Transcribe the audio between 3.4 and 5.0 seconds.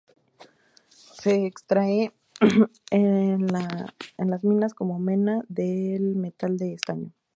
las minas como